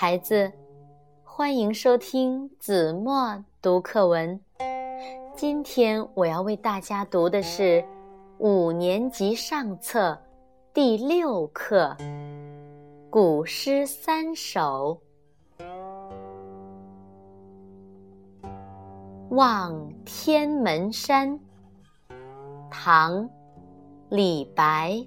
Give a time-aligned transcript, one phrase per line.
[0.00, 0.50] 孩子，
[1.22, 4.40] 欢迎收听子墨读课文。
[5.36, 7.84] 今天我要为大家读的是
[8.38, 10.18] 五年级上册
[10.72, 11.94] 第六课
[13.10, 14.98] 《古诗三首》。
[19.28, 21.38] 望天门山，
[22.70, 23.22] 唐·
[24.08, 25.06] 李白。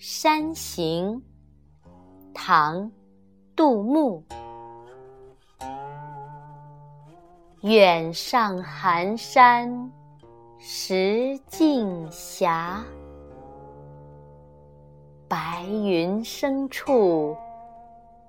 [0.00, 1.20] 山行，
[2.32, 2.82] 唐·
[3.56, 4.22] 杜牧。
[7.62, 9.90] 远上寒山
[10.56, 12.48] 石径斜，
[15.26, 17.36] 白云深处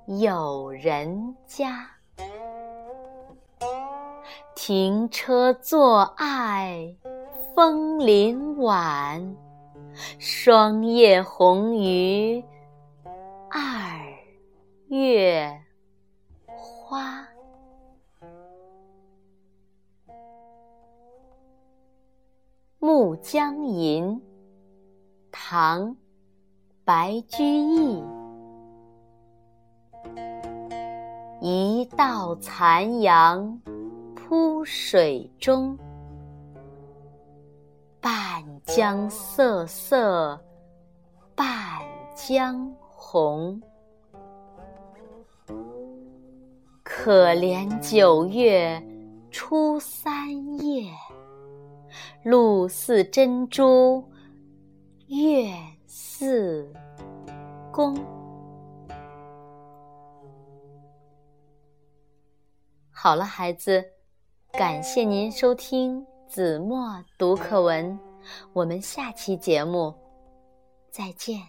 [0.07, 1.87] 有人家。
[4.55, 6.95] 停车坐爱
[7.53, 9.35] 枫林晚。
[10.17, 12.43] 霜叶红于
[13.49, 13.99] 二
[14.87, 15.61] 月
[16.45, 17.21] 花。
[22.79, 24.05] 《暮江吟》
[25.31, 25.89] 唐·
[26.83, 28.03] 白居易。
[31.41, 33.61] 一道残阳
[34.15, 35.77] 铺水中。
[38.01, 40.39] 半江瑟瑟
[41.35, 41.81] 半
[42.15, 43.61] 江红，
[46.83, 48.81] 可怜九月
[49.31, 50.29] 初三
[50.63, 50.89] 夜，
[52.23, 54.03] 露似真珠
[55.07, 55.53] 月
[55.85, 56.71] 似
[57.71, 57.97] 弓。
[62.91, 63.83] 好了，孩子，
[64.51, 66.05] 感谢您收听。
[66.29, 67.99] 子墨读课文，
[68.53, 69.91] 我们下期节目
[70.91, 71.41] 再见。